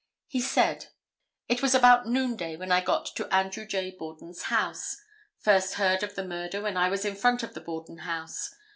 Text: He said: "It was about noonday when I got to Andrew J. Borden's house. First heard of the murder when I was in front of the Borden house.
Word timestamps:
He 0.27 0.39
said: 0.41 0.87
"It 1.47 1.61
was 1.61 1.75
about 1.75 2.07
noonday 2.07 2.55
when 2.55 2.71
I 2.71 2.81
got 2.81 3.05
to 3.15 3.31
Andrew 3.31 3.67
J. 3.67 3.91
Borden's 3.91 4.41
house. 4.45 4.97
First 5.37 5.75
heard 5.75 6.01
of 6.01 6.15
the 6.15 6.25
murder 6.25 6.59
when 6.63 6.75
I 6.75 6.89
was 6.89 7.05
in 7.05 7.13
front 7.15 7.43
of 7.43 7.53
the 7.53 7.61
Borden 7.61 7.99
house. 7.99 8.49